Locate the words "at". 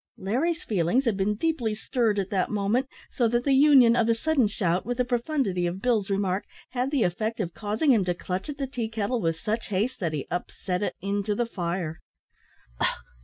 2.17-2.31, 8.49-8.57